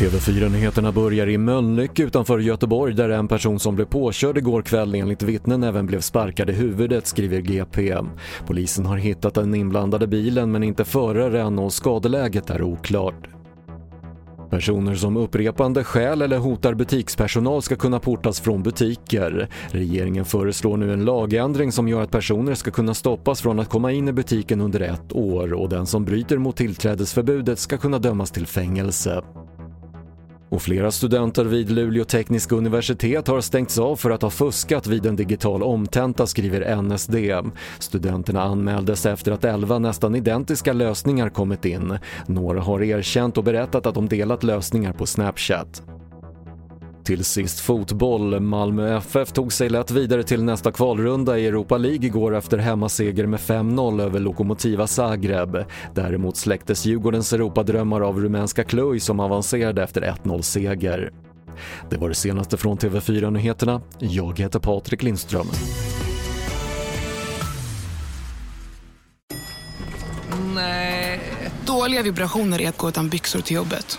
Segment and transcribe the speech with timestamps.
[0.00, 5.22] TV4-nyheterna börjar i Mölnlyck utanför Göteborg där en person som blev påkörd igår kväll enligt
[5.22, 7.96] vittnen även blev sparkad i huvudet, skriver GP.
[8.46, 13.28] Polisen har hittat den inblandade bilen men inte föraren och skadeläget är oklart.
[14.50, 19.48] Personer som upprepande skäl eller hotar butikspersonal ska kunna portas från butiker.
[19.70, 23.92] Regeringen föreslår nu en lagändring som gör att personer ska kunna stoppas från att komma
[23.92, 28.30] in i butiken under ett år och den som bryter mot tillträdesförbudet ska kunna dömas
[28.30, 29.22] till fängelse.
[30.50, 35.06] Och flera studenter vid Luleå tekniska universitet har stängts av för att ha fuskat vid
[35.06, 37.14] en digital omtenta, skriver NSD.
[37.78, 41.98] Studenterna anmäldes efter att 11 nästan identiska lösningar kommit in.
[42.26, 45.82] Några har erkänt och berättat att de delat lösningar på Snapchat.
[47.04, 48.40] Till sist fotboll.
[48.40, 53.26] Malmö FF tog sig lätt vidare till nästa kvalrunda i Europa League igår efter hemmaseger
[53.26, 55.56] med 5-0 över Lokomotiva Zagreb.
[55.94, 61.12] Däremot släcktes Djurgårdens Europadrömmar av rumänska Cluj som avancerade efter 1-0-seger.
[61.90, 63.80] Det var det senaste från TV4 Nyheterna.
[63.98, 65.46] Jag heter Patrik Lindström.
[70.54, 71.20] Nej.
[71.66, 73.98] Dåliga vibrationer är att gå utan byxor till jobbet.